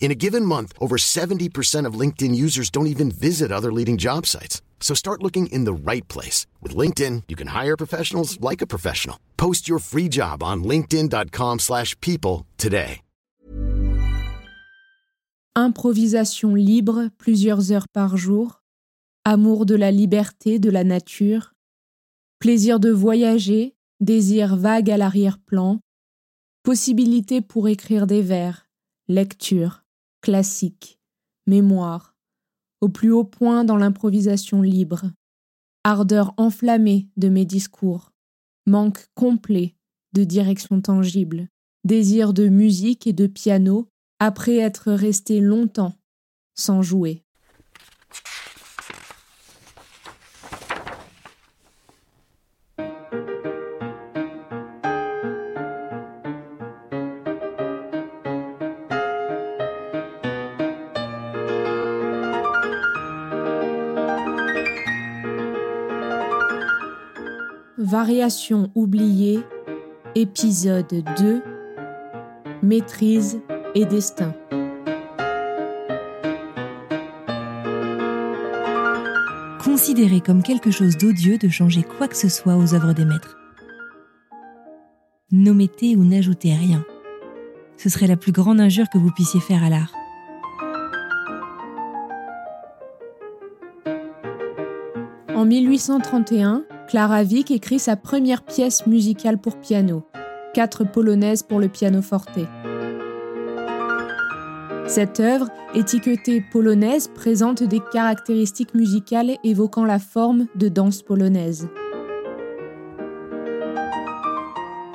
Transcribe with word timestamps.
In 0.00 0.10
a 0.10 0.14
given 0.14 0.44
month, 0.44 0.74
over 0.78 0.96
70% 0.96 1.86
of 1.86 1.98
LinkedIn 1.98 2.34
users 2.34 2.68
don't 2.70 2.88
even 2.88 3.10
visit 3.10 3.50
other 3.50 3.72
leading 3.72 3.96
job 3.96 4.26
sites. 4.26 4.60
So 4.80 4.94
start 4.94 5.22
looking 5.22 5.46
in 5.46 5.64
the 5.64 5.72
right 5.72 6.06
place. 6.08 6.46
With 6.60 6.76
LinkedIn, 6.76 7.22
you 7.28 7.36
can 7.36 7.48
hire 7.48 7.76
professionals 7.76 8.38
like 8.40 8.60
a 8.60 8.66
professional. 8.66 9.18
Post 9.38 9.66
your 9.66 9.78
free 9.78 10.10
job 10.10 10.42
on 10.42 10.62
linkedin.com 10.62 11.60
slash 11.60 11.98
people 12.00 12.44
today. 12.58 13.00
Improvisation 15.56 16.56
libre 16.56 17.10
plusieurs 17.16 17.70
heures 17.70 17.86
par 17.92 18.16
jour, 18.16 18.60
amour 19.24 19.66
de 19.66 19.76
la 19.76 19.92
liberté, 19.92 20.58
de 20.58 20.68
la 20.68 20.82
nature, 20.82 21.52
plaisir 22.40 22.80
de 22.80 22.90
voyager, 22.90 23.76
désir 24.00 24.56
vague 24.56 24.90
à 24.90 24.96
l'arrière-plan, 24.96 25.78
possibilité 26.64 27.40
pour 27.40 27.68
écrire 27.68 28.08
des 28.08 28.20
vers, 28.20 28.66
lecture 29.06 29.83
classique, 30.24 30.98
mémoire, 31.46 32.16
au 32.80 32.88
plus 32.88 33.12
haut 33.12 33.24
point 33.24 33.62
dans 33.62 33.76
l'improvisation 33.76 34.62
libre, 34.62 35.12
ardeur 35.84 36.32
enflammée 36.38 37.10
de 37.18 37.28
mes 37.28 37.44
discours, 37.44 38.10
manque 38.66 39.06
complet 39.14 39.76
de 40.14 40.24
direction 40.24 40.80
tangible, 40.80 41.48
désir 41.84 42.32
de 42.32 42.48
musique 42.48 43.06
et 43.06 43.12
de 43.12 43.26
piano 43.26 43.86
après 44.18 44.56
être 44.56 44.92
resté 44.92 45.40
longtemps 45.40 45.92
sans 46.54 46.80
jouer. 46.80 47.23
Variation 67.84 68.70
oubliée, 68.74 69.40
épisode 70.14 71.04
2 71.18 71.42
Maîtrise 72.62 73.42
et 73.74 73.84
destin. 73.84 74.32
Considérez 79.62 80.22
comme 80.22 80.42
quelque 80.42 80.70
chose 80.70 80.96
d'odieux 80.96 81.36
de 81.36 81.50
changer 81.50 81.82
quoi 81.82 82.08
que 82.08 82.16
ce 82.16 82.30
soit 82.30 82.56
aux 82.56 82.72
œuvres 82.72 82.94
des 82.94 83.04
maîtres. 83.04 83.36
N'omettez 85.30 85.94
ou 85.94 86.04
n'ajoutez 86.04 86.54
rien. 86.54 86.86
Ce 87.76 87.90
serait 87.90 88.06
la 88.06 88.16
plus 88.16 88.32
grande 88.32 88.62
injure 88.62 88.88
que 88.90 88.96
vous 88.96 89.10
puissiez 89.10 89.40
faire 89.40 89.62
à 89.62 89.68
l'art. 89.68 89.92
En 95.34 95.44
1831, 95.44 96.64
Clara 96.88 97.22
Wieck 97.22 97.50
écrit 97.50 97.78
sa 97.78 97.96
première 97.96 98.42
pièce 98.42 98.86
musicale 98.86 99.38
pour 99.38 99.56
piano, 99.58 100.04
quatre 100.52 100.84
polonaises 100.84 101.42
pour 101.42 101.58
le 101.58 101.68
pianoforte. 101.68 102.38
Cette 104.86 105.18
œuvre, 105.18 105.48
étiquetée 105.74 106.44
polonaise, 106.52 107.08
présente 107.08 107.62
des 107.62 107.80
caractéristiques 107.92 108.74
musicales 108.74 109.36
évoquant 109.42 109.86
la 109.86 109.98
forme 109.98 110.46
de 110.56 110.68
danse 110.68 111.02
polonaise. 111.02 111.68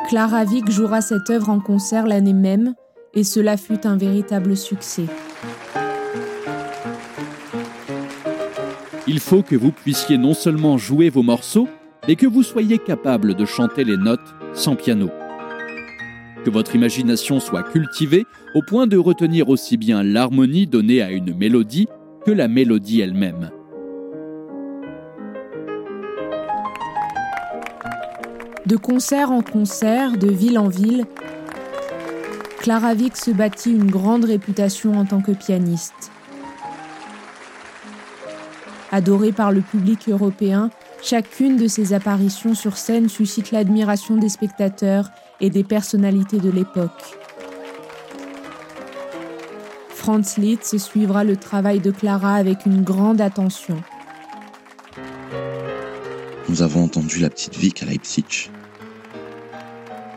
Clara 0.07 0.43
Wieck 0.43 0.69
jouera 0.69 1.01
cette 1.01 1.29
œuvre 1.31 1.49
en 1.49 1.59
concert 1.59 2.05
l'année 2.05 2.33
même, 2.33 2.75
et 3.15 3.23
cela 3.23 3.57
fut 3.57 3.85
un 3.87 3.97
véritable 3.97 4.55
succès. 4.55 5.05
Il 9.07 9.19
faut 9.19 9.41
que 9.41 9.55
vous 9.55 9.71
puissiez 9.71 10.19
non 10.19 10.35
seulement 10.35 10.77
jouer 10.77 11.09
vos 11.09 11.23
morceaux, 11.23 11.67
et 12.09 12.15
que 12.15 12.25
vous 12.25 12.41
soyez 12.41 12.79
capable 12.79 13.35
de 13.35 13.45
chanter 13.45 13.83
les 13.83 13.95
notes 13.95 14.33
sans 14.53 14.75
piano. 14.75 15.11
Que 16.43 16.49
votre 16.49 16.75
imagination 16.75 17.39
soit 17.39 17.61
cultivée 17.61 18.25
au 18.55 18.63
point 18.63 18.87
de 18.87 18.97
retenir 18.97 19.47
aussi 19.47 19.77
bien 19.77 20.01
l'harmonie 20.01 20.65
donnée 20.65 21.03
à 21.03 21.11
une 21.11 21.37
mélodie 21.37 21.87
que 22.25 22.31
la 22.31 22.47
mélodie 22.47 23.01
elle-même. 23.01 23.51
De 28.65 28.75
concert 28.75 29.31
en 29.31 29.41
concert, 29.41 30.17
de 30.17 30.31
ville 30.31 30.57
en 30.57 30.67
ville, 30.67 31.05
Clara 32.61 32.93
Wieck 32.93 33.17
se 33.17 33.29
bâtit 33.29 33.71
une 33.71 33.91
grande 33.91 34.25
réputation 34.25 34.93
en 34.93 35.05
tant 35.05 35.21
que 35.21 35.31
pianiste. 35.31 36.11
Adorée 38.91 39.31
par 39.31 39.51
le 39.51 39.61
public 39.61 40.09
européen, 40.09 40.71
Chacune 41.01 41.57
de 41.57 41.67
ses 41.67 41.93
apparitions 41.93 42.53
sur 42.53 42.77
scène 42.77 43.07
suscite 43.07 43.51
l'admiration 43.51 44.17
des 44.17 44.29
spectateurs 44.29 45.09
et 45.39 45.49
des 45.49 45.63
personnalités 45.63 46.39
de 46.39 46.49
l'époque. 46.49 47.17
Franz 49.89 50.39
Liszt 50.39 50.77
suivra 50.77 51.23
le 51.23 51.37
travail 51.37 51.79
de 51.79 51.91
Clara 51.91 52.35
avec 52.35 52.65
une 52.65 52.83
grande 52.83 53.21
attention. 53.21 53.81
Nous 56.49 56.61
avons 56.61 56.83
entendu 56.83 57.19
la 57.19 57.29
petite 57.29 57.55
Vic 57.55 57.83
à 57.83 57.85
Leipzig. 57.85 58.49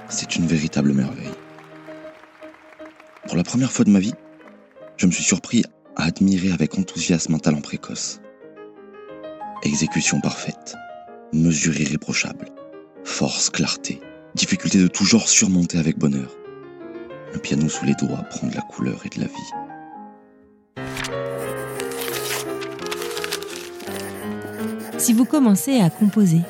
C'est 0.08 0.36
une 0.36 0.46
véritable 0.46 0.92
merveille. 0.92 1.32
Pour 3.26 3.36
la 3.36 3.44
première 3.44 3.70
fois 3.70 3.84
de 3.84 3.90
ma 3.90 3.98
vie, 3.98 4.14
je 4.96 5.06
me 5.06 5.12
suis 5.12 5.24
surpris 5.24 5.62
à 5.96 6.04
admirer 6.04 6.52
avec 6.52 6.78
enthousiasme 6.78 7.34
un 7.34 7.38
talent 7.38 7.60
précoce. 7.60 8.20
Exécution 9.64 10.20
parfaite, 10.20 10.74
mesure 11.32 11.80
irréprochable, 11.80 12.46
force, 13.04 13.48
clarté, 13.48 14.00
difficulté 14.34 14.78
de 14.78 14.88
tout 14.88 15.04
genre 15.04 15.28
surmontée 15.28 15.78
avec 15.78 15.98
bonheur. 15.98 16.32
Un 17.32 17.38
piano 17.38 17.68
sous 17.68 17.84
les 17.84 17.94
doigts 17.94 18.24
prend 18.28 18.48
de 18.48 18.56
la 18.56 18.62
couleur 18.62 19.00
et 19.06 19.08
de 19.08 19.20
la 19.20 19.28
vie. 19.28 19.52
Si 24.98 25.12
vous 25.12 25.24
commencez 25.24 25.78
à 25.78 25.90
composer, 25.90 26.40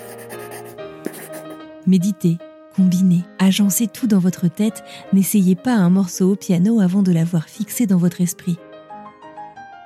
méditer, 1.87 2.39
combiner, 2.75 3.25
agencer 3.39 3.89
tout 3.89 4.07
dans 4.07 4.21
votre 4.21 4.49
tête, 4.49 4.83
n'essayez 5.13 5.55
pas 5.55 5.75
un 5.75 5.91
morceau 5.91 6.33
au 6.33 6.37
piano 6.37 6.81
avant 6.81 7.03
de 7.03 7.13
l'avoir 7.13 7.47
fixé 7.47 7.87
dans 7.87 7.99
votre 7.99 8.23
esprit. 8.23 8.57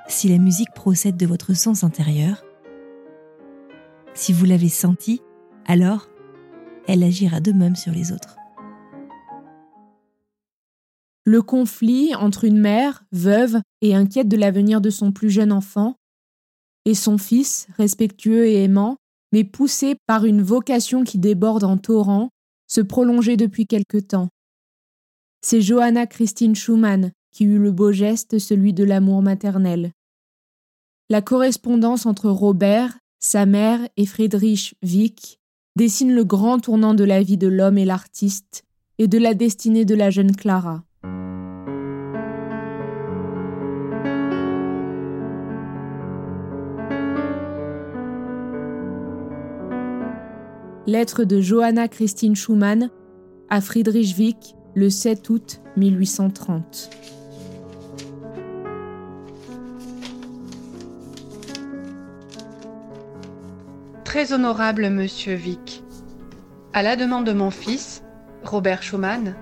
Si 0.07 0.29
la 0.29 0.37
musique 0.37 0.73
procède 0.73 1.17
de 1.17 1.25
votre 1.25 1.53
sens 1.53 1.83
intérieur, 1.83 2.45
si 4.17 4.33
vous 4.33 4.45
l'avez 4.45 4.69
senti, 4.69 5.21
alors 5.65 6.07
elle 6.87 7.03
agira 7.03 7.39
de 7.39 7.51
même 7.51 7.75
sur 7.75 7.91
les 7.91 8.11
autres. 8.11 8.37
le 11.27 11.41
conflit 11.41 12.15
entre 12.15 12.45
une 12.45 12.57
mère, 12.57 13.03
veuve 13.11 13.59
et 13.81 13.93
inquiète 13.93 14.29
de 14.29 14.37
l'avenir 14.37 14.79
de 14.79 14.89
son 14.89 15.11
plus 15.11 15.29
jeune 15.29 15.51
enfant, 15.51 15.97
et 16.85 16.93
son 16.93 17.17
fils, 17.17 17.67
respectueux 17.77 18.47
et 18.47 18.63
aimant, 18.63 18.95
mais 19.33 19.43
poussé 19.43 19.97
par 20.05 20.23
une 20.23 20.41
vocation 20.41 21.03
qui 21.03 21.17
déborde 21.17 21.65
en 21.65 21.75
torrent, 21.75 22.29
se 22.67 22.79
prolongeait 22.79 23.35
depuis 23.35 23.67
quelque 23.67 23.97
temps. 23.97 24.29
C'est 25.41 25.59
Johanna 25.59 26.07
Christine 26.07 26.55
Schumann 26.55 27.11
qui 27.33 27.43
eut 27.43 27.59
le 27.59 27.73
beau 27.73 27.91
geste, 27.91 28.39
celui 28.39 28.71
de 28.71 28.85
l'amour 28.85 29.21
maternel. 29.21 29.91
La 31.09 31.21
correspondance 31.21 32.05
entre 32.05 32.29
Robert, 32.29 32.97
sa 33.19 33.45
mère 33.45 33.79
et 33.97 34.05
Friedrich 34.05 34.75
Wieck 34.83 35.39
dessine 35.75 36.13
le 36.13 36.23
grand 36.23 36.59
tournant 36.59 36.93
de 36.93 37.03
la 37.03 37.21
vie 37.21 37.37
de 37.37 37.47
l'homme 37.47 37.77
et 37.77 37.85
l'artiste 37.85 38.63
et 38.99 39.07
de 39.07 39.17
la 39.17 39.33
destinée 39.33 39.85
de 39.85 39.95
la 39.95 40.09
jeune 40.09 40.35
Clara. 40.35 40.83
Lettre 50.87 51.25
de 51.25 51.41
Johanna 51.41 51.87
Christine 51.89 52.35
Schumann 52.35 52.89
à 53.49 53.61
Friedrich 53.61 54.15
Wieck 54.17 54.55
le 54.73 54.89
7 54.89 55.29
août 55.29 55.61
1830. 55.75 57.16
Très 64.17 64.33
honorable 64.33 64.89
Monsieur 64.89 65.35
Vic, 65.35 65.83
à 66.73 66.81
la 66.81 66.95
demande 66.95 67.27
de 67.27 67.33
mon 67.33 67.51
fils, 67.51 68.01
Robert 68.43 68.81
Schumann, 68.81 69.35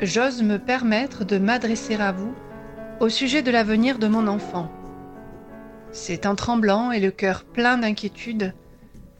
j'ose 0.00 0.44
me 0.44 0.58
permettre 0.58 1.24
de 1.24 1.36
m'adresser 1.36 1.96
à 1.96 2.12
vous 2.12 2.32
au 3.00 3.08
sujet 3.08 3.42
de 3.42 3.50
l'avenir 3.50 3.98
de 3.98 4.06
mon 4.06 4.28
enfant. 4.28 4.70
C'est 5.90 6.26
en 6.26 6.36
tremblant 6.36 6.92
et 6.92 7.00
le 7.00 7.10
cœur 7.10 7.42
plein 7.42 7.76
d'inquiétude 7.76 8.54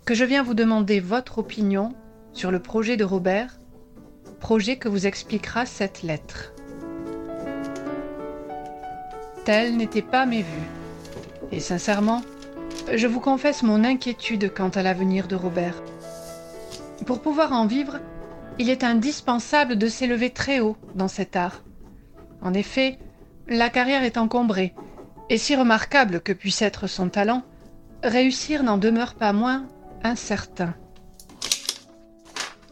que 0.05 0.15
je 0.15 0.25
viens 0.25 0.45
vous 0.45 0.55
demander 0.55 1.01
votre 1.01 1.39
opinion 1.39 1.93
sur 2.33 2.53
le 2.53 2.61
projet 2.61 2.97
de 2.97 3.03
Robert, 3.03 3.59
projet 4.39 4.77
que 4.77 4.89
vous 4.89 5.09
expliquera 5.09 5.67
cette 5.67 6.05
lettre. 6.05 6.53
Telles 9.45 9.77
n'étaient 9.77 10.03
pas 10.03 10.25
mes 10.25 10.43
vues, 10.43 10.71
et 11.51 11.59
sincèrement, 11.59 12.23
je 12.95 13.07
vous 13.07 13.21
confesse 13.21 13.63
mon 13.63 13.85
inquiétude 13.85 14.53
quant 14.55 14.69
à 14.69 14.83
l'avenir 14.83 15.29
de 15.29 15.37
Robert. 15.37 15.83
Pour 17.07 17.21
pouvoir 17.21 17.53
en 17.53 17.67
vivre, 17.67 17.99
il 18.59 18.71
est 18.71 18.85
indispensable 18.85 19.77
de 19.77 19.89
s'élever 19.89 20.31
très 20.31 20.61
haut 20.61 20.77
dans 20.95 21.09
cet 21.09 21.37
art. 21.37 21.63
En 22.43 22.55
effet, 22.55 22.99
la 23.49 23.71
carrière 23.71 24.05
est 24.05 24.19
encombrée, 24.19 24.75
et 25.31 25.39
si 25.39 25.57
remarquable 25.57 26.21
que 26.21 26.33
puisse 26.33 26.63
être 26.63 26.87
son 26.87 27.09
talent, 27.09 27.43
réussir 28.03 28.63
n'en 28.63 28.79
demeure 28.79 29.15
pas 29.15 29.33
moins 29.33 29.67
incertain. 30.05 30.75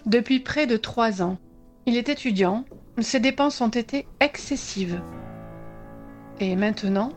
Depuis 0.07 0.41
près 0.41 0.67
de 0.67 0.77
trois 0.77 1.23
ans, 1.23 1.39
il 1.87 1.97
est 1.97 2.09
étudiant, 2.09 2.65
ses 2.99 3.21
dépenses 3.21 3.61
ont 3.61 3.69
été 3.69 4.07
excessives. 4.21 5.01
Et 6.41 6.57
maintenant, 6.57 7.13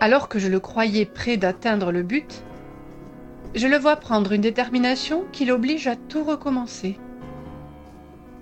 alors 0.00 0.28
que 0.28 0.38
je 0.38 0.48
le 0.48 0.60
croyais 0.60 1.04
prêt 1.04 1.36
d'atteindre 1.36 1.92
le 1.92 2.02
but, 2.02 2.42
je 3.54 3.66
le 3.66 3.78
vois 3.78 3.96
prendre 3.96 4.32
une 4.32 4.42
détermination 4.42 5.24
qui 5.32 5.44
l'oblige 5.44 5.86
à 5.86 5.96
tout 5.96 6.22
recommencer. 6.22 6.98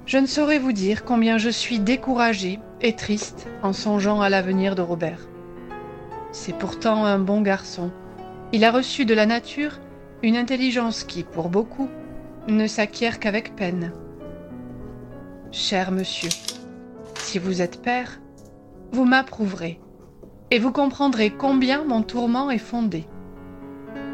Je 0.04 0.18
ne 0.18 0.26
saurais 0.26 0.58
vous 0.58 0.72
dire 0.72 1.04
combien 1.04 1.38
je 1.38 1.48
suis 1.48 1.78
découragée 1.78 2.60
et 2.80 2.94
triste 2.94 3.46
en 3.62 3.72
songeant 3.72 4.20
à 4.20 4.28
l'avenir 4.28 4.74
de 4.74 4.82
Robert. 4.82 5.26
C'est 6.32 6.56
pourtant 6.56 7.04
un 7.04 7.18
bon 7.18 7.40
garçon. 7.40 7.90
Il 8.52 8.64
a 8.64 8.70
reçu 8.70 9.04
de 9.04 9.14
la 9.14 9.26
nature 9.26 9.80
une 10.22 10.36
intelligence 10.36 11.04
qui, 11.04 11.24
pour 11.24 11.48
beaucoup, 11.48 11.88
ne 12.48 12.66
s'acquiert 12.66 13.18
qu'avec 13.18 13.56
peine. 13.56 13.92
Cher 15.50 15.90
monsieur, 15.90 16.28
si 17.18 17.38
vous 17.38 17.62
êtes 17.62 17.82
père, 17.82 18.20
vous 18.92 19.04
m'approuverez, 19.04 19.80
et 20.50 20.58
vous 20.58 20.72
comprendrez 20.72 21.30
combien 21.30 21.84
mon 21.84 22.02
tourment 22.02 22.50
est 22.50 22.58
fondé. 22.58 23.06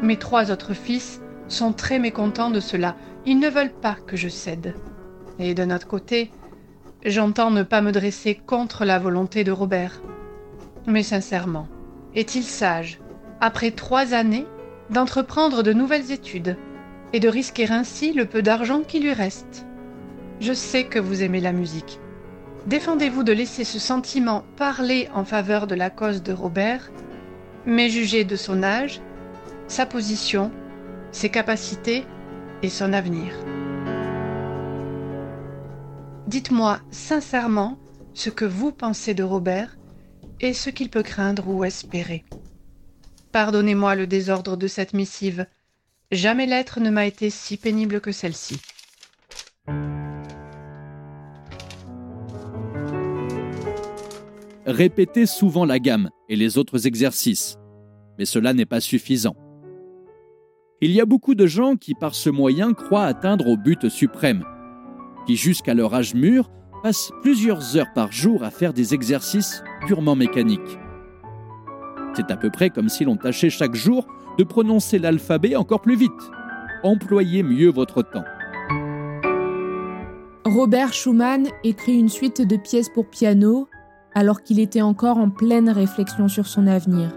Mes 0.01 0.17
trois 0.17 0.51
autres 0.51 0.73
fils 0.73 1.21
sont 1.47 1.73
très 1.73 1.99
mécontents 1.99 2.49
de 2.49 2.59
cela, 2.59 2.95
ils 3.25 3.39
ne 3.39 3.49
veulent 3.49 3.73
pas 3.73 3.95
que 3.95 4.17
je 4.17 4.29
cède. 4.29 4.75
Et 5.39 5.53
de 5.53 5.65
notre 5.65 5.87
côté, 5.87 6.31
j'entends 7.05 7.51
ne 7.51 7.63
pas 7.63 7.81
me 7.81 7.91
dresser 7.91 8.35
contre 8.35 8.85
la 8.85 8.99
volonté 8.99 9.43
de 9.43 9.51
Robert. 9.51 10.01
Mais 10.87 11.03
sincèrement, 11.03 11.67
est-il 12.15 12.43
sage, 12.43 12.99
après 13.39 13.71
trois 13.71 14.13
années, 14.13 14.47
d'entreprendre 14.89 15.63
de 15.63 15.73
nouvelles 15.73 16.11
études 16.11 16.57
et 17.13 17.19
de 17.19 17.29
risquer 17.29 17.69
ainsi 17.71 18.13
le 18.13 18.25
peu 18.25 18.41
d'argent 18.41 18.81
qui 18.81 18.99
lui 18.99 19.13
reste? 19.13 19.65
Je 20.39 20.53
sais 20.53 20.85
que 20.85 20.99
vous 20.99 21.23
aimez 21.23 21.39
la 21.39 21.53
musique. 21.53 21.99
Défendez-vous 22.67 23.23
de 23.23 23.33
laisser 23.33 23.65
ce 23.65 23.77
sentiment 23.77 24.45
parler 24.55 25.09
en 25.13 25.25
faveur 25.25 25.67
de 25.67 25.75
la 25.75 25.89
cause 25.89 26.23
de 26.23 26.31
Robert, 26.31 26.91
mais 27.65 27.89
jugez 27.89 28.23
de 28.23 28.37
son 28.37 28.63
âge, 28.63 29.01
sa 29.67 29.85
position, 29.85 30.49
ses 31.11 31.29
capacités 31.29 32.05
et 32.61 32.69
son 32.69 32.93
avenir. 32.93 33.33
Dites-moi 36.27 36.79
sincèrement 36.89 37.77
ce 38.13 38.29
que 38.29 38.45
vous 38.45 38.71
pensez 38.71 39.13
de 39.13 39.23
Robert 39.23 39.77
et 40.39 40.53
ce 40.53 40.69
qu'il 40.69 40.89
peut 40.89 41.03
craindre 41.03 41.47
ou 41.49 41.65
espérer. 41.65 42.23
Pardonnez-moi 43.33 43.95
le 43.95 44.07
désordre 44.07 44.55
de 44.55 44.67
cette 44.67 44.93
missive. 44.93 45.47
Jamais 46.11 46.45
lettre 46.45 46.79
ne 46.79 46.91
m'a 46.91 47.05
été 47.05 47.29
si 47.29 47.57
pénible 47.57 47.99
que 47.99 48.11
celle-ci. 48.11 48.59
Répétez 54.73 55.27
souvent 55.27 55.65
la 55.65 55.77
gamme 55.77 56.09
et 56.29 56.35
les 56.35 56.57
autres 56.57 56.87
exercices, 56.87 57.59
mais 58.17 58.25
cela 58.25 58.53
n'est 58.53 58.65
pas 58.65 58.79
suffisant. 58.79 59.35
Il 60.81 60.89
y 60.89 60.99
a 60.99 61.05
beaucoup 61.05 61.35
de 61.35 61.45
gens 61.45 61.75
qui 61.75 61.93
par 61.93 62.15
ce 62.15 62.31
moyen 62.31 62.73
croient 62.73 63.05
atteindre 63.05 63.49
au 63.49 63.55
but 63.55 63.87
suprême, 63.87 64.43
qui 65.27 65.35
jusqu'à 65.35 65.75
leur 65.75 65.93
âge 65.93 66.15
mûr 66.15 66.49
passent 66.81 67.11
plusieurs 67.21 67.77
heures 67.77 67.93
par 67.93 68.11
jour 68.11 68.43
à 68.43 68.49
faire 68.49 68.73
des 68.73 68.95
exercices 68.95 69.63
purement 69.85 70.15
mécaniques. 70.15 70.79
C'est 72.15 72.31
à 72.31 72.35
peu 72.35 72.49
près 72.49 72.71
comme 72.71 72.89
si 72.89 73.05
l'on 73.05 73.15
tâchait 73.15 73.51
chaque 73.51 73.75
jour 73.75 74.07
de 74.39 74.43
prononcer 74.43 74.97
l'alphabet 74.97 75.55
encore 75.55 75.83
plus 75.83 75.97
vite. 75.97 76.11
Employez 76.81 77.43
mieux 77.43 77.69
votre 77.69 78.01
temps. 78.01 78.25
Robert 80.45 80.93
Schumann 80.93 81.47
écrit 81.63 81.99
une 81.99 82.09
suite 82.09 82.41
de 82.41 82.57
pièces 82.57 82.89
pour 82.89 83.07
piano 83.07 83.67
alors 84.15 84.43
qu'il 84.43 84.59
était 84.59 84.81
encore 84.81 85.17
en 85.17 85.29
pleine 85.29 85.69
réflexion 85.69 86.27
sur 86.27 86.47
son 86.47 86.67
avenir. 86.67 87.09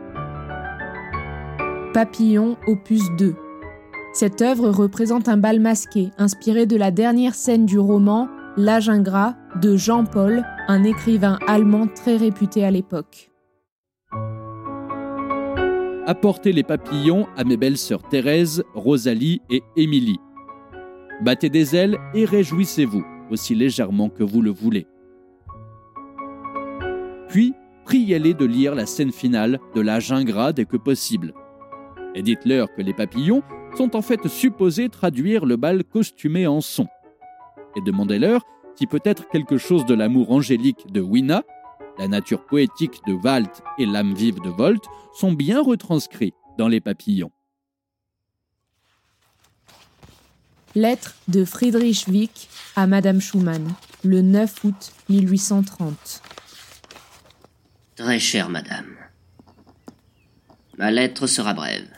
Papillon, 1.93 2.57
opus 2.67 3.03
2. 3.19 3.35
Cette 4.13 4.43
œuvre 4.43 4.71
représente 4.71 5.29
un 5.29 5.37
bal 5.37 5.61
masqué, 5.61 6.11
inspiré 6.19 6.67
de 6.67 6.77
la 6.77 6.91
dernière 6.91 7.35
scène 7.35 7.67
du 7.67 7.79
roman 7.79 8.29
L'âge 8.59 8.89
ingrat 8.89 9.37
de 9.61 9.77
Jean 9.77 10.05
Paul, 10.05 10.43
un 10.67 10.83
écrivain 10.83 11.39
allemand 11.47 11.87
très 11.95 12.17
réputé 12.17 12.65
à 12.65 12.71
l'époque. 12.71 13.31
Apportez 16.07 16.53
les 16.53 16.63
papillons 16.63 17.27
à 17.37 17.45
mes 17.45 17.59
belles 17.59 17.77
sœurs 17.77 18.09
Thérèse, 18.09 18.65
Rosalie 18.75 19.43
et 19.51 19.63
Émilie. 19.77 20.21
Battez 21.21 21.51
des 21.51 21.77
ailes 21.77 21.99
et 22.15 22.25
réjouissez-vous, 22.25 23.05
aussi 23.31 23.55
légèrement 23.55 24.09
que 24.09 24.25
vous 24.25 24.41
le 24.41 24.51
voulez. 24.51 24.87
Priez-les 27.85 28.35
de 28.35 28.45
lire 28.45 28.75
la 28.75 28.87
scène 28.87 29.13
finale 29.13 29.61
de 29.75 29.81
l'âge 29.81 30.11
ingrat 30.11 30.53
dès 30.53 30.65
que 30.65 30.77
possible. 30.77 31.35
Et 32.15 32.23
dites-leur 32.23 32.73
que 32.75 32.83
les 32.83 32.95
papillons 32.95 33.43
sont 33.77 33.95
en 33.95 34.03
fait 34.03 34.27
supposés 34.27 34.89
traduire 34.89 35.47
le 35.47 35.57
bal 35.57 35.85
costumé 35.85 36.47
en 36.47 36.61
son. 36.61 36.87
Et 37.77 37.81
demandez-leur 37.81 38.43
si 38.75 38.87
peut-être 38.87 39.29
quelque 39.29 39.57
chose 39.57 39.85
de 39.87 39.95
l'amour 39.95 40.33
angélique 40.33 40.91
de 40.93 41.01
Wina 41.01 41.45
la 41.99 42.09
nature 42.09 42.45
poétique 42.45 43.01
de 43.07 43.15
Walt 43.15 43.63
et 43.79 43.87
l'âme 43.87 44.15
vive 44.15 44.41
de 44.41 44.51
Volt 44.51 44.85
sont 45.15 45.33
bien 45.33 45.63
retranscrits 45.63 46.35
dans 46.59 46.69
Les 46.69 46.81
Papillons. 46.81 47.31
Lettre 50.75 51.15
de 51.29 51.45
Friedrich 51.47 52.07
Wieck 52.09 52.49
à 52.75 52.87
Madame 52.87 53.21
Schumann, 53.21 53.67
le 54.05 54.21
9 54.21 54.65
août 54.65 54.93
1830. 55.09 56.23
Très 57.97 58.19
chère 58.19 58.51
Madame, 58.51 58.95
ma 60.77 60.91
lettre 60.91 61.27
sera 61.27 61.55
brève. 61.55 61.89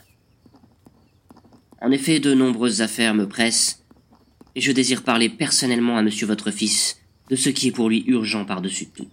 En 1.82 1.90
effet, 1.90 2.20
de 2.20 2.34
nombreuses 2.34 2.82
affaires 2.82 3.14
me 3.14 3.26
pressent, 3.26 3.82
et 4.54 4.60
je 4.60 4.70
désire 4.70 5.02
parler 5.02 5.28
personnellement 5.28 5.98
à 5.98 6.02
Monsieur 6.02 6.28
votre 6.28 6.52
fils 6.52 7.00
de 7.30 7.34
ce 7.34 7.48
qui 7.48 7.66
est 7.66 7.72
pour 7.72 7.88
lui 7.88 8.04
urgent 8.06 8.44
par-dessus 8.44 8.86
tout. 8.86 9.08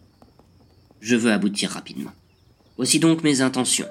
Je 1.01 1.15
veux 1.15 1.31
aboutir 1.31 1.71
rapidement. 1.71 2.11
Voici 2.77 2.99
donc 2.99 3.23
mes 3.23 3.41
intentions. 3.41 3.89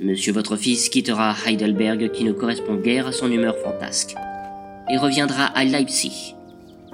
Monsieur 0.00 0.32
votre 0.32 0.56
fils 0.56 0.88
quittera 0.88 1.34
Heidelberg 1.46 2.12
qui 2.12 2.22
ne 2.22 2.32
correspond 2.32 2.76
guère 2.76 3.08
à 3.08 3.12
son 3.12 3.32
humeur 3.32 3.56
fantasque, 3.58 4.14
et 4.88 4.96
reviendra 4.98 5.46
à 5.46 5.64
Leipzig, 5.64 6.36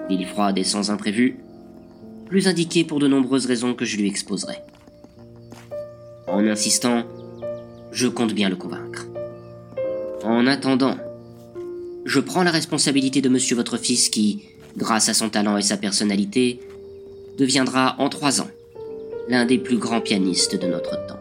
ville 0.09 0.26
froide 0.26 0.56
et 0.56 0.64
sans 0.64 0.90
imprévu, 0.90 1.37
plus 2.31 2.47
indiqué 2.47 2.85
pour 2.85 3.01
de 3.01 3.09
nombreuses 3.09 3.47
raisons 3.47 3.75
que 3.75 3.85
je 3.85 3.97
lui 3.97 4.07
exposerai. 4.07 4.55
En 6.29 6.47
insistant, 6.47 7.03
je 7.91 8.07
compte 8.07 8.33
bien 8.33 8.49
le 8.49 8.55
convaincre. 8.55 9.09
En 10.23 10.47
attendant, 10.47 10.97
je 12.05 12.21
prends 12.21 12.45
la 12.45 12.53
responsabilité 12.53 13.21
de 13.21 13.29
monsieur 13.29 13.57
votre 13.57 13.77
fils 13.77 14.09
qui, 14.09 14.45
grâce 14.77 15.09
à 15.09 15.15
son 15.15 15.29
talent 15.29 15.57
et 15.57 15.63
sa 15.63 15.77
personnalité, 15.77 16.61
deviendra 17.37 17.97
en 17.99 18.09
trois 18.09 18.41
ans 18.41 18.51
l'un 19.29 19.45
des 19.45 19.59
plus 19.59 19.79
grands 19.79 20.01
pianistes 20.01 20.55
de 20.55 20.69
notre 20.69 21.05
temps. 21.09 21.19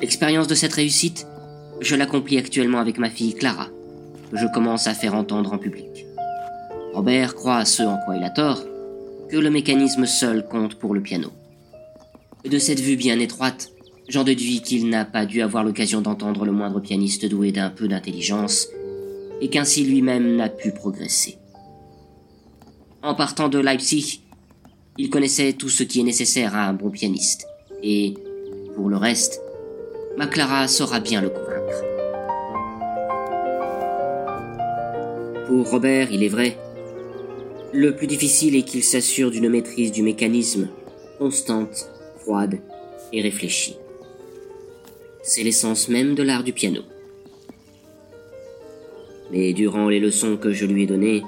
L'expérience 0.00 0.48
de 0.48 0.56
cette 0.56 0.72
réussite, 0.72 1.24
je 1.80 1.94
l'accomplis 1.94 2.38
actuellement 2.38 2.80
avec 2.80 2.98
ma 2.98 3.10
fille 3.10 3.34
Clara, 3.34 3.68
que 4.32 4.38
je 4.38 4.46
commence 4.52 4.88
à 4.88 4.94
faire 4.94 5.14
entendre 5.14 5.52
en 5.52 5.58
public. 5.58 6.04
Robert 6.94 7.36
croit 7.36 7.58
à 7.58 7.64
ce 7.64 7.84
en 7.84 7.98
quoi 7.98 8.16
il 8.16 8.24
a 8.24 8.30
tort, 8.30 8.64
que 9.28 9.36
le 9.36 9.50
mécanisme 9.50 10.06
seul 10.06 10.46
compte 10.46 10.76
pour 10.76 10.94
le 10.94 11.02
piano. 11.02 11.30
De 12.44 12.58
cette 12.58 12.80
vue 12.80 12.96
bien 12.96 13.18
étroite, 13.18 13.70
j'en 14.08 14.24
déduis 14.24 14.60
qu'il 14.60 14.88
n'a 14.88 15.04
pas 15.04 15.26
dû 15.26 15.42
avoir 15.42 15.64
l'occasion 15.64 16.00
d'entendre 16.00 16.44
le 16.44 16.52
moindre 16.52 16.80
pianiste 16.80 17.26
doué 17.26 17.50
d'un 17.50 17.70
peu 17.70 17.88
d'intelligence, 17.88 18.68
et 19.40 19.48
qu'ainsi 19.48 19.84
lui-même 19.84 20.36
n'a 20.36 20.48
pu 20.48 20.70
progresser. 20.70 21.38
En 23.02 23.14
partant 23.14 23.48
de 23.48 23.58
Leipzig, 23.58 24.22
il 24.98 25.10
connaissait 25.10 25.52
tout 25.52 25.68
ce 25.68 25.82
qui 25.82 26.00
est 26.00 26.04
nécessaire 26.04 26.54
à 26.54 26.68
un 26.68 26.72
bon 26.72 26.90
pianiste, 26.90 27.46
et, 27.82 28.14
pour 28.74 28.88
le 28.88 28.96
reste, 28.96 29.40
ma 30.16 30.26
Clara 30.26 30.68
saura 30.68 31.00
bien 31.00 31.20
le 31.20 31.30
convaincre. 31.30 31.84
Pour 35.46 35.70
Robert, 35.70 36.10
il 36.10 36.22
est 36.22 36.28
vrai, 36.28 36.56
le 37.76 37.94
plus 37.94 38.06
difficile 38.06 38.56
est 38.56 38.62
qu'il 38.62 38.82
s'assure 38.82 39.30
d'une 39.30 39.50
maîtrise 39.50 39.92
du 39.92 40.02
mécanisme 40.02 40.68
constante, 41.18 41.90
froide 42.20 42.58
et 43.12 43.20
réfléchie. 43.20 43.76
C'est 45.22 45.42
l'essence 45.42 45.88
même 45.88 46.14
de 46.14 46.22
l'art 46.22 46.42
du 46.42 46.54
piano. 46.54 46.80
Mais 49.30 49.52
durant 49.52 49.88
les 49.88 50.00
leçons 50.00 50.38
que 50.38 50.52
je 50.52 50.64
lui 50.64 50.84
ai 50.84 50.86
données, 50.86 51.22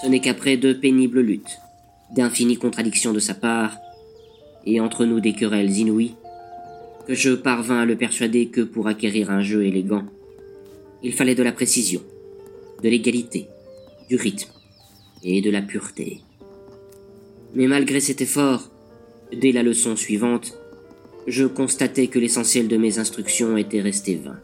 ce 0.00 0.06
n'est 0.06 0.20
qu'après 0.20 0.56
de 0.56 0.72
pénibles 0.72 1.20
luttes, 1.20 1.58
d'infinies 2.14 2.58
contradictions 2.58 3.12
de 3.12 3.18
sa 3.18 3.34
part, 3.34 3.76
et 4.64 4.80
entre 4.80 5.04
nous 5.04 5.18
des 5.18 5.32
querelles 5.32 5.76
inouïes, 5.76 6.14
que 7.08 7.14
je 7.14 7.30
parvins 7.32 7.80
à 7.80 7.86
le 7.86 7.96
persuader 7.96 8.46
que 8.46 8.60
pour 8.60 8.86
acquérir 8.86 9.32
un 9.32 9.40
jeu 9.40 9.64
élégant, 9.64 10.04
il 11.02 11.12
fallait 11.12 11.34
de 11.34 11.42
la 11.42 11.50
précision, 11.50 12.02
de 12.84 12.88
l'égalité, 12.88 13.48
du 14.08 14.14
rythme 14.14 14.52
et 15.22 15.40
de 15.40 15.50
la 15.50 15.62
pureté. 15.62 16.20
Mais 17.54 17.66
malgré 17.66 18.00
cet 18.00 18.20
effort, 18.20 18.70
dès 19.32 19.52
la 19.52 19.62
leçon 19.62 19.96
suivante, 19.96 20.58
je 21.26 21.44
constatais 21.44 22.08
que 22.08 22.18
l'essentiel 22.18 22.68
de 22.68 22.76
mes 22.76 22.98
instructions 22.98 23.56
était 23.56 23.80
resté 23.80 24.16
vain. 24.16 24.38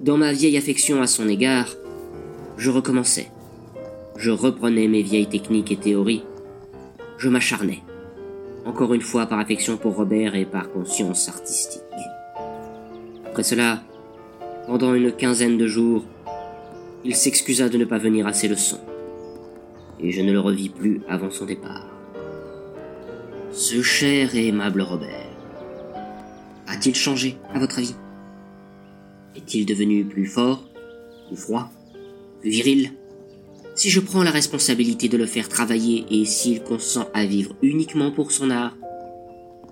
Dans 0.00 0.16
ma 0.16 0.32
vieille 0.32 0.56
affection 0.56 1.02
à 1.02 1.06
son 1.06 1.28
égard, 1.28 1.74
je 2.56 2.70
recommençais. 2.70 3.28
Je 4.16 4.30
reprenais 4.30 4.88
mes 4.88 5.02
vieilles 5.02 5.28
techniques 5.28 5.72
et 5.72 5.76
théories. 5.76 6.22
Je 7.18 7.28
m'acharnais 7.28 7.82
encore 8.66 8.92
une 8.94 9.00
fois 9.00 9.26
par 9.26 9.38
affection 9.38 9.76
pour 9.76 9.94
Robert 9.94 10.34
et 10.34 10.44
par 10.44 10.70
conscience 10.70 11.28
artistique. 11.28 11.82
Après 13.24 13.44
cela, 13.44 13.82
pendant 14.66 14.92
une 14.94 15.12
quinzaine 15.12 15.56
de 15.56 15.68
jours, 15.68 16.04
il 17.06 17.14
s'excusa 17.14 17.68
de 17.68 17.78
ne 17.78 17.84
pas 17.84 17.98
venir 17.98 18.26
à 18.26 18.32
ses 18.32 18.48
leçons, 18.48 18.80
et 20.00 20.10
je 20.10 20.20
ne 20.22 20.32
le 20.32 20.40
revis 20.40 20.68
plus 20.68 21.02
avant 21.08 21.30
son 21.30 21.46
départ. 21.46 21.86
Ce 23.52 23.80
cher 23.80 24.34
et 24.34 24.48
aimable 24.48 24.82
Robert, 24.82 25.30
a-t-il 26.66 26.96
changé, 26.96 27.36
à 27.54 27.60
votre 27.60 27.78
avis? 27.78 27.94
Est-il 29.36 29.66
devenu 29.66 30.04
plus 30.04 30.26
fort, 30.26 30.68
plus 31.28 31.36
froid, 31.36 31.70
plus 32.40 32.50
viril? 32.50 32.92
Si 33.76 33.88
je 33.88 34.00
prends 34.00 34.24
la 34.24 34.32
responsabilité 34.32 35.08
de 35.08 35.16
le 35.16 35.26
faire 35.26 35.48
travailler 35.48 36.06
et 36.10 36.24
s'il 36.24 36.60
consent 36.62 37.08
à 37.14 37.24
vivre 37.24 37.54
uniquement 37.62 38.10
pour 38.10 38.32
son 38.32 38.50
art, 38.50 38.76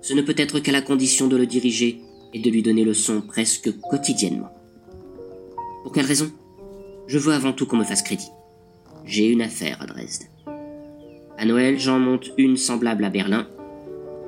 ce 0.01 0.13
ne 0.13 0.21
peut 0.21 0.35
être 0.37 0.59
qu'à 0.59 0.71
la 0.71 0.81
condition 0.81 1.27
de 1.27 1.35
le 1.35 1.47
diriger 1.47 1.99
et 2.33 2.39
de 2.39 2.49
lui 2.49 2.61
donner 2.61 2.85
le 2.85 2.93
son 2.93 3.19
presque 3.19 3.71
quotidiennement. 3.89 4.51
Pour 5.83 5.91
quelle 5.91 6.05
raison? 6.05 6.31
Je 7.07 7.19
veux 7.19 7.33
avant 7.33 7.53
tout 7.53 7.65
qu'on 7.65 7.77
me 7.77 7.83
fasse 7.83 8.01
crédit. 8.01 8.31
J'ai 9.05 9.27
une 9.27 9.41
affaire 9.41 9.81
à 9.81 9.85
Dresde. 9.85 10.23
À 11.37 11.45
Noël, 11.45 11.79
j'en 11.79 11.99
monte 11.99 12.31
une 12.37 12.57
semblable 12.57 13.03
à 13.03 13.09
Berlin, 13.09 13.47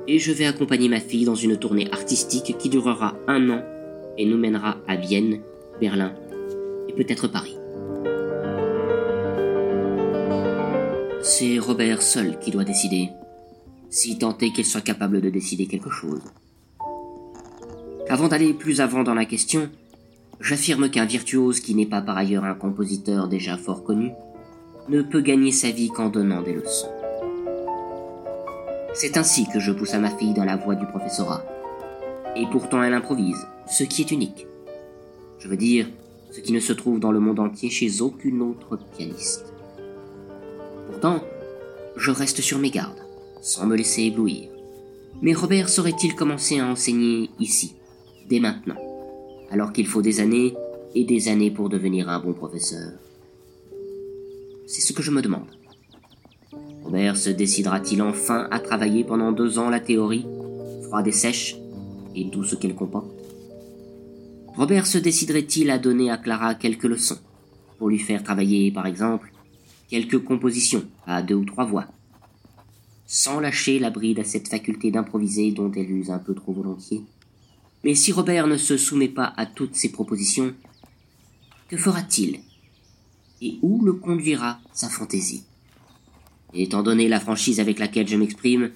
et 0.06 0.18
je 0.18 0.32
vais 0.32 0.46
accompagner 0.46 0.88
ma 0.88 1.00
fille 1.00 1.24
dans 1.24 1.34
une 1.34 1.58
tournée 1.58 1.88
artistique 1.92 2.56
qui 2.58 2.68
durera 2.68 3.16
un 3.26 3.50
an 3.50 3.62
et 4.16 4.24
nous 4.24 4.38
mènera 4.38 4.78
à 4.86 4.96
Vienne, 4.96 5.40
Berlin 5.80 6.14
et 6.88 6.92
peut-être 6.92 7.28
Paris. 7.28 7.56
C'est 11.22 11.58
Robert 11.58 12.00
seul 12.00 12.38
qui 12.38 12.50
doit 12.50 12.64
décider, 12.64 13.10
si 13.90 14.18
tant 14.18 14.36
est 14.38 14.52
qu'il 14.52 14.64
soit 14.64 14.80
capable 14.80 15.20
de 15.20 15.30
décider 15.30 15.66
quelque 15.66 15.90
chose. 15.90 16.22
Avant 18.08 18.28
d'aller 18.28 18.54
plus 18.54 18.80
avant 18.80 19.02
dans 19.02 19.14
la 19.14 19.26
question, 19.26 19.68
j'affirme 20.40 20.90
qu'un 20.90 21.04
virtuose 21.04 21.60
qui 21.60 21.74
n'est 21.74 21.86
pas 21.86 22.00
par 22.00 22.16
ailleurs 22.16 22.44
un 22.44 22.54
compositeur 22.54 23.28
déjà 23.28 23.56
fort 23.56 23.84
connu 23.84 24.12
ne 24.88 25.02
peut 25.02 25.20
gagner 25.20 25.52
sa 25.52 25.70
vie 25.70 25.88
qu'en 25.88 26.08
donnant 26.08 26.42
des 26.42 26.54
leçons. 26.54 26.90
C'est 28.94 29.16
ainsi 29.16 29.46
que 29.52 29.60
je 29.60 29.72
pousse 29.72 29.94
à 29.94 29.98
ma 29.98 30.10
fille 30.10 30.34
dans 30.34 30.44
la 30.44 30.56
voie 30.56 30.74
du 30.74 30.86
professorat. 30.86 31.44
Et 32.36 32.46
pourtant 32.50 32.82
elle 32.82 32.94
improvise, 32.94 33.46
ce 33.70 33.84
qui 33.84 34.02
est 34.02 34.10
unique. 34.10 34.46
Je 35.38 35.48
veux 35.48 35.56
dire, 35.56 35.86
ce 36.30 36.40
qui 36.40 36.52
ne 36.52 36.60
se 36.60 36.72
trouve 36.72 37.00
dans 37.00 37.12
le 37.12 37.20
monde 37.20 37.40
entier 37.40 37.70
chez 37.70 38.00
aucune 38.00 38.42
autre 38.42 38.78
pianiste. 38.96 39.52
Pourtant, 40.86 41.20
je 41.96 42.10
reste 42.10 42.40
sur 42.40 42.58
mes 42.58 42.70
gardes, 42.70 43.02
sans 43.40 43.66
me 43.66 43.76
laisser 43.76 44.04
éblouir. 44.04 44.48
Mais 45.20 45.32
Robert 45.32 45.68
saurait-il 45.68 46.14
commencer 46.14 46.60
à 46.60 46.66
enseigner 46.66 47.30
ici, 47.38 47.74
dès 48.28 48.40
maintenant, 48.40 48.76
alors 49.50 49.72
qu'il 49.72 49.86
faut 49.86 50.02
des 50.02 50.20
années 50.20 50.54
et 50.94 51.04
des 51.04 51.28
années 51.28 51.50
pour 51.50 51.68
devenir 51.68 52.08
un 52.08 52.20
bon 52.20 52.32
professeur 52.32 52.92
C'est 54.66 54.80
ce 54.80 54.92
que 54.92 55.02
je 55.02 55.10
me 55.10 55.22
demande. 55.22 55.48
Robert 56.84 57.16
se 57.16 57.30
décidera-t-il 57.30 58.00
enfin 58.02 58.48
à 58.50 58.60
travailler 58.60 59.04
pendant 59.04 59.32
deux 59.32 59.58
ans 59.58 59.68
la 59.68 59.80
théorie, 59.80 60.26
froide 60.84 61.06
et 61.06 61.12
sèche, 61.12 61.56
et 62.14 62.30
tout 62.30 62.44
ce 62.44 62.56
qu'elle 62.56 62.74
comporte? 62.74 63.10
Robert 64.56 64.86
se 64.86 64.98
déciderait-il 64.98 65.70
à 65.70 65.78
donner 65.78 66.10
à 66.10 66.16
Clara 66.16 66.54
quelques 66.54 66.84
leçons, 66.84 67.18
pour 67.78 67.90
lui 67.90 67.98
faire 67.98 68.24
travailler, 68.24 68.72
par 68.72 68.86
exemple, 68.86 69.32
quelques 69.88 70.18
compositions 70.18 70.82
à 71.06 71.22
deux 71.22 71.34
ou 71.34 71.44
trois 71.44 71.64
voix, 71.64 71.86
sans 73.06 73.40
lâcher 73.40 73.78
la 73.78 73.90
bride 73.90 74.18
à 74.18 74.24
cette 74.24 74.48
faculté 74.48 74.90
d'improviser 74.90 75.52
dont 75.52 75.70
elle 75.72 75.90
use 75.90 76.10
un 76.10 76.18
peu 76.18 76.34
trop 76.34 76.52
volontiers? 76.52 77.02
Mais 77.84 77.94
si 77.94 78.12
Robert 78.12 78.46
ne 78.46 78.56
se 78.56 78.76
soumet 78.76 79.08
pas 79.08 79.32
à 79.36 79.46
toutes 79.46 79.76
ces 79.76 79.92
propositions, 79.92 80.54
que 81.68 81.76
fera-t-il? 81.76 82.40
Et 83.40 83.58
où 83.62 83.84
le 83.84 83.92
conduira 83.92 84.58
sa 84.72 84.88
fantaisie? 84.88 85.44
Étant 86.54 86.82
donné 86.82 87.08
la 87.08 87.20
franchise 87.20 87.60
avec 87.60 87.78
laquelle 87.78 88.08
je 88.08 88.16
m'exprime, 88.16 88.70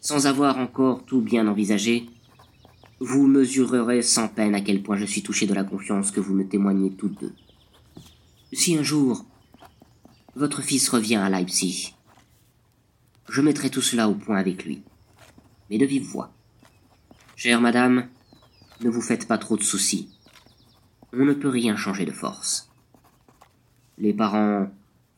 sans 0.00 0.26
avoir 0.26 0.58
encore 0.58 1.04
tout 1.04 1.20
bien 1.20 1.46
envisagé, 1.46 2.06
vous 3.00 3.26
mesurerez 3.26 4.02
sans 4.02 4.28
peine 4.28 4.54
à 4.54 4.60
quel 4.60 4.82
point 4.82 4.96
je 4.96 5.06
suis 5.06 5.22
touché 5.22 5.46
de 5.46 5.54
la 5.54 5.64
confiance 5.64 6.10
que 6.10 6.20
vous 6.20 6.34
me 6.34 6.46
témoignez 6.46 6.90
toutes 6.92 7.20
deux. 7.20 7.32
Si 8.52 8.76
un 8.76 8.82
jour 8.82 9.24
votre 10.34 10.62
fils 10.62 10.88
revient 10.88 11.16
à 11.16 11.28
Leipzig. 11.28 11.94
Je 13.28 13.42
mettrai 13.42 13.68
tout 13.68 13.82
cela 13.82 14.08
au 14.08 14.14
point 14.14 14.38
avec 14.38 14.64
lui, 14.64 14.82
mais 15.68 15.76
de 15.76 15.84
vive 15.84 16.04
voix. 16.04 16.32
Chère 17.36 17.60
madame, 17.60 18.08
ne 18.82 18.90
vous 18.90 19.00
faites 19.00 19.28
pas 19.28 19.38
trop 19.38 19.56
de 19.56 19.62
soucis. 19.62 20.08
On 21.12 21.24
ne 21.24 21.34
peut 21.34 21.48
rien 21.48 21.76
changer 21.76 22.04
de 22.04 22.12
force. 22.12 22.70
Les 23.98 24.12
parents 24.12 24.68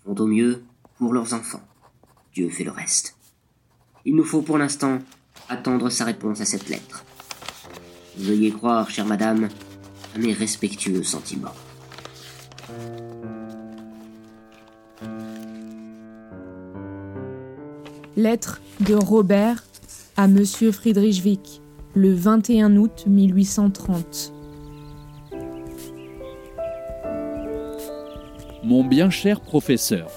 font 0.05 0.15
au 0.15 0.27
mieux 0.27 0.63
pour 0.99 1.13
leurs 1.13 1.35
enfants. 1.35 1.63
Dieu 2.35 2.49
fait 2.51 2.65
le 2.65 2.71
reste. 2.71 3.17
Il 4.05 4.17
nous 4.17 4.25
faut 4.25 4.43
pour 4.43 4.59
l'instant 4.59 4.99
attendre 5.49 5.89
sa 5.89 6.05
réponse 6.05 6.41
à 6.41 6.45
cette 6.45 6.69
lettre. 6.69 7.05
Veuillez 8.19 8.53
croire, 8.53 8.91
chère 8.91 9.07
madame, 9.07 9.49
à 10.15 10.19
mes 10.19 10.33
respectueux 10.33 11.03
sentiments. 11.03 11.55
Lettre 18.17 18.61
de 18.81 18.95
Robert 18.95 19.65
à 20.17 20.29
Monsieur 20.29 20.71
Friedrich 20.71 21.25
Wick, 21.25 21.61
le 21.95 22.13
21 22.13 22.77
août 22.77 23.05
1830. 23.07 24.33
Mon 28.65 28.83
bien 28.83 29.11
cher 29.11 29.41
professeur, 29.41 30.11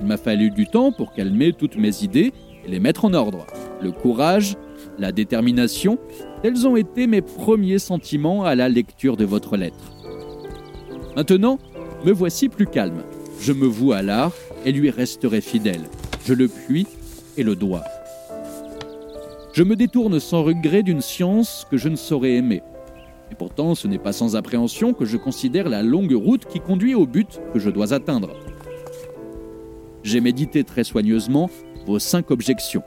il 0.00 0.06
m'a 0.06 0.18
fallu 0.18 0.50
du 0.50 0.66
temps 0.66 0.92
pour 0.92 1.14
calmer 1.14 1.54
toutes 1.54 1.76
mes 1.76 2.02
idées 2.02 2.32
et 2.66 2.68
les 2.68 2.80
mettre 2.80 3.06
en 3.06 3.14
ordre. 3.14 3.46
Le 3.80 3.92
courage, 3.92 4.56
la 4.98 5.10
détermination, 5.10 5.98
tels 6.42 6.66
ont 6.66 6.76
été 6.76 7.06
mes 7.06 7.22
premiers 7.22 7.78
sentiments 7.78 8.44
à 8.44 8.54
la 8.54 8.68
lecture 8.68 9.16
de 9.16 9.24
votre 9.24 9.56
lettre. 9.56 9.96
Maintenant, 11.16 11.58
me 12.04 12.12
voici 12.12 12.50
plus 12.50 12.66
calme. 12.66 13.04
Je 13.40 13.52
me 13.52 13.66
voue 13.66 13.92
à 13.92 14.02
l'art 14.02 14.34
et 14.66 14.72
lui 14.72 14.90
resterai 14.90 15.40
fidèle. 15.40 15.84
Je 16.26 16.34
le 16.34 16.48
puis 16.48 16.86
et 17.38 17.42
le 17.42 17.56
dois. 17.56 17.84
Je 19.52 19.62
me 19.62 19.76
détourne 19.76 20.18
sans 20.18 20.42
regret 20.42 20.82
d'une 20.82 21.00
science 21.00 21.66
que 21.70 21.76
je 21.76 21.88
ne 21.88 21.96
saurais 21.96 22.32
aimer. 22.32 22.62
Et 23.30 23.34
pourtant, 23.34 23.74
ce 23.74 23.86
n'est 23.86 23.98
pas 23.98 24.12
sans 24.12 24.34
appréhension 24.36 24.94
que 24.94 25.04
je 25.04 25.16
considère 25.16 25.68
la 25.68 25.82
longue 25.82 26.14
route 26.14 26.46
qui 26.46 26.60
conduit 26.60 26.94
au 26.94 27.06
but 27.06 27.40
que 27.52 27.58
je 27.58 27.70
dois 27.70 27.92
atteindre. 27.92 28.30
J'ai 30.02 30.20
médité 30.20 30.64
très 30.64 30.84
soigneusement 30.84 31.50
vos 31.86 31.98
cinq 31.98 32.30
objections. 32.30 32.82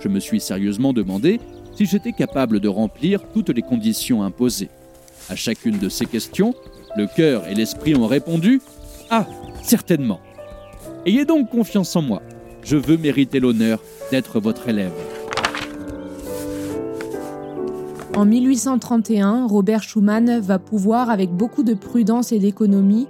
Je 0.00 0.08
me 0.08 0.20
suis 0.20 0.40
sérieusement 0.40 0.92
demandé 0.92 1.40
si 1.74 1.86
j'étais 1.86 2.12
capable 2.12 2.60
de 2.60 2.68
remplir 2.68 3.20
toutes 3.32 3.50
les 3.50 3.62
conditions 3.62 4.22
imposées. 4.22 4.70
À 5.28 5.36
chacune 5.36 5.78
de 5.78 5.88
ces 5.88 6.06
questions, 6.06 6.54
le 6.96 7.06
cœur 7.06 7.46
et 7.48 7.54
l'esprit 7.54 7.94
ont 7.94 8.06
répondu 8.06 8.60
Ah, 9.10 9.26
certainement. 9.62 10.20
Ayez 11.04 11.24
donc 11.24 11.50
confiance 11.50 11.96
en 11.96 12.02
moi 12.02 12.22
je 12.66 12.76
veux 12.76 12.96
mériter 12.96 13.38
l'honneur 13.38 13.80
d'être 14.10 14.40
votre 14.40 14.68
élève. 14.68 14.92
En 18.16 18.24
1831, 18.24 19.46
Robert 19.46 19.82
Schumann 19.82 20.40
va 20.40 20.58
pouvoir, 20.58 21.10
avec 21.10 21.30
beaucoup 21.30 21.62
de 21.62 21.74
prudence 21.74 22.32
et 22.32 22.38
d'économie, 22.38 23.08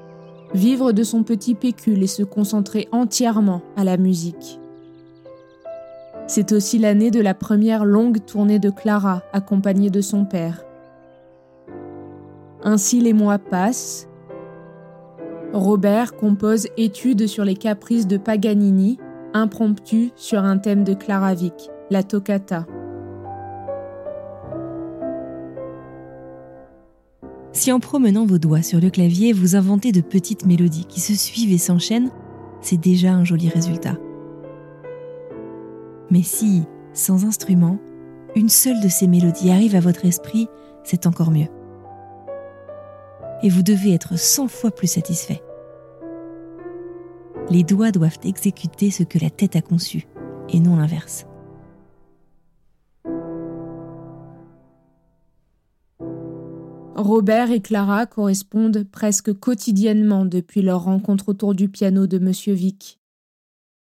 vivre 0.53 0.91
de 0.91 1.05
son 1.05 1.23
petit 1.23 1.55
pécule 1.55 2.03
et 2.03 2.09
se 2.09 2.25
concentrer 2.25 2.89
entièrement 2.91 3.63
à 3.77 3.85
la 3.85 3.99
musique. 3.99 4.59
C'est 6.27 6.51
aussi 6.51 6.79
l'année 6.79 7.13
de 7.13 7.21
la 7.21 7.35
première 7.35 7.85
longue 7.85 8.25
tournée 8.25 8.59
de 8.59 8.69
Clara, 8.69 9.23
accompagnée 9.33 9.91
de 9.91 10.01
son 10.01 10.25
père. 10.25 10.65
Ainsi 12.65 13.01
les 13.01 13.13
mois 13.13 13.39
passent. 13.39 14.09
Robert 15.53 16.17
compose 16.17 16.67
études 16.77 17.29
sur 17.29 17.45
les 17.45 17.55
caprices 17.55 18.09
de 18.09 18.17
Paganini 18.17 18.99
impromptu 19.35 20.11
sur 20.17 20.43
un 20.43 20.59
thème 20.59 20.83
de 20.83 20.95
Clara 20.95 21.35
Wieck, 21.35 21.71
la 21.91 22.03
toccata. 22.03 22.67
Si 27.57 27.73
en 27.73 27.81
promenant 27.81 28.27
vos 28.27 28.39
doigts 28.39 28.61
sur 28.61 28.81
le 28.81 28.91
clavier, 28.91 29.33
vous 29.33 29.57
inventez 29.57 29.91
de 29.91 30.03
petites 30.03 30.45
mélodies 30.45 30.85
qui 30.85 31.01
se 31.01 31.15
suivent 31.15 31.53
et 31.53 31.59
s'enchaînent, 31.59 32.11
c'est 32.61 32.77
déjà 32.77 33.13
un 33.13 33.25
joli 33.25 33.49
résultat. 33.49 33.97
Mais 36.11 36.23
si, 36.23 36.65
sans 36.93 37.25
instrument, 37.25 37.79
une 38.35 38.51
seule 38.51 38.81
de 38.83 38.89
ces 38.89 39.07
mélodies 39.07 39.51
arrive 39.51 39.75
à 39.75 39.81
votre 39.81 40.05
esprit, 40.05 40.49
c'est 40.85 41.07
encore 41.07 41.31
mieux. 41.31 41.49
Et 43.43 43.49
vous 43.49 43.63
devez 43.63 43.95
être 43.95 44.19
100 44.19 44.49
fois 44.49 44.71
plus 44.71 44.87
satisfait 44.89 45.43
les 47.51 47.63
doigts 47.63 47.93
doivent 47.93 48.19
exécuter 48.25 48.91
ce 48.91 49.03
que 49.03 49.19
la 49.19 49.31
tête 49.31 49.57
a 49.57 49.63
conçu, 49.63 50.07
et 50.49 50.61
non 50.61 50.77
l'inverse. 50.77 51.27
Robert 56.97 57.51
et 57.51 57.61
Clara 57.61 58.07
correspondent 58.07 58.87
presque 58.91 59.31
quotidiennement 59.39 60.25
depuis 60.25 60.63
leur 60.63 60.85
rencontre 60.85 61.29
autour 61.29 61.55
du 61.55 61.69
piano 61.69 62.07
de 62.07 62.17
M. 62.17 62.33
Vic. 62.55 62.99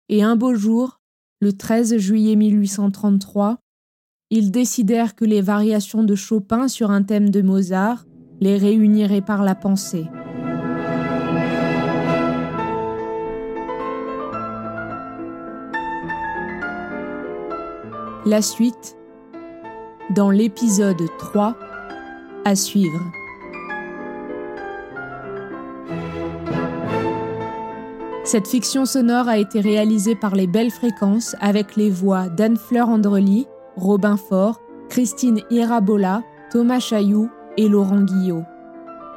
Et 0.08 0.22
un 0.22 0.34
beau 0.34 0.54
jour, 0.54 0.98
le 1.40 1.52
13 1.52 1.98
juillet 1.98 2.36
1833, 2.36 3.58
ils 4.30 4.50
décidèrent 4.50 5.14
que 5.14 5.26
les 5.26 5.42
variations 5.42 6.04
de 6.04 6.14
Chopin 6.14 6.68
sur 6.68 6.90
un 6.90 7.02
thème 7.02 7.28
de 7.28 7.42
Mozart 7.42 8.06
les 8.40 8.56
réuniraient 8.56 9.20
par 9.20 9.42
la 9.42 9.54
pensée. 9.54 10.06
La 18.24 18.40
suite 18.40 18.96
dans 20.14 20.30
l'épisode 20.30 21.02
3 21.18 21.58
à 22.44 22.54
suivre. 22.54 23.00
Cette 28.24 28.46
fiction 28.46 28.86
sonore 28.86 29.28
a 29.28 29.38
été 29.38 29.60
réalisée 29.60 30.14
par 30.14 30.34
les 30.34 30.46
Belles 30.46 30.70
Fréquences 30.70 31.34
avec 31.40 31.76
les 31.76 31.90
voix 31.90 32.28
d'Anne-Fleur 32.28 32.88
Andrely, 32.88 33.46
Robin 33.76 34.16
Faure, 34.16 34.60
Christine 34.88 35.40
Irabola, 35.50 36.22
Thomas 36.50 36.78
Chailloux 36.78 37.28
et 37.56 37.68
Laurent 37.68 38.02
Guillot. 38.02 38.44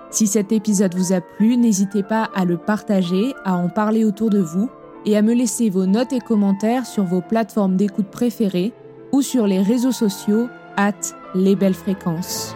Si 0.10 0.28
cet 0.28 0.52
épisode 0.52 0.96
vous 0.96 1.14
a 1.14 1.22
plu, 1.22 1.56
n'hésitez 1.56 2.02
pas 2.02 2.30
à 2.36 2.46
le 2.46 2.58
partager, 2.58 3.34
à 3.44 3.56
en 3.56 3.70
parler 3.70 4.06
autour 4.06 4.30
de 4.30 4.40
vous 4.40 4.70
et 5.06 5.16
à 5.16 5.22
me 5.22 5.34
laisser 5.34 5.70
vos 5.70 5.86
notes 5.86 6.14
et 6.14 6.20
commentaires 6.20 6.86
sur 6.86 7.04
vos 7.04 7.22
plateformes 7.22 7.76
d'écoute 7.76 8.10
préférées 8.10 8.74
ou 9.12 9.22
sur 9.22 9.46
les 9.46 9.62
réseaux 9.62 9.92
sociaux 9.92 10.48
at 10.78 10.94
les 11.36 11.56
belles 11.56 11.74
fréquences. 11.74 12.56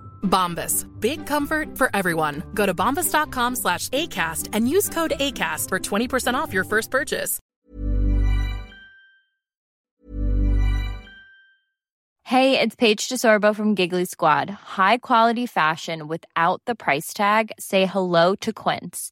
Bombas. 0.23 0.87
Big 0.99 1.27
comfort 1.27 1.77
for 1.77 1.89
everyone. 1.93 2.41
Go 2.53 2.65
to 2.65 2.73
bombas.com 2.73 3.55
slash 3.55 3.89
ACAST 3.89 4.49
and 4.53 4.67
use 4.67 4.89
code 4.89 5.13
ACAST 5.19 5.69
for 5.69 5.79
20% 5.79 6.33
off 6.33 6.53
your 6.53 6.63
first 6.63 6.89
purchase. 6.89 7.39
Hey, 12.31 12.57
it's 12.57 12.77
Paige 12.77 13.09
DeSorbo 13.09 13.53
from 13.53 13.75
Giggly 13.75 14.05
Squad. 14.05 14.49
High 14.49 14.99
quality 14.99 15.45
fashion 15.45 16.07
without 16.07 16.61
the 16.65 16.75
price 16.75 17.13
tag? 17.13 17.51
Say 17.59 17.85
hello 17.85 18.35
to 18.35 18.53
Quince. 18.53 19.11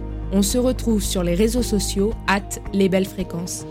On 0.33 0.41
se 0.41 0.57
retrouve 0.57 1.03
sur 1.03 1.23
les 1.23 1.35
réseaux 1.35 1.61
sociaux, 1.61 2.13
at 2.27 2.41
les 2.73 2.87
belles 2.87 3.05
fréquences. 3.05 3.65